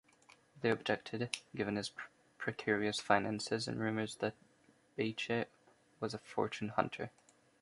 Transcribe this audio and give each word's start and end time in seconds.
They 0.59 0.71
objected, 0.71 1.37
given 1.55 1.75
his 1.75 1.91
precarious 2.39 2.99
finances 2.99 3.67
and 3.67 3.79
rumors 3.79 4.15
that 4.15 4.33
Bache 4.97 5.45
was 5.99 6.15
a 6.15 6.17
fortune 6.17 6.69
hunter. 6.69 7.11